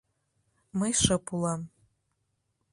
Мый 0.79 0.93
шып 1.01 1.25
улам. 1.35 1.61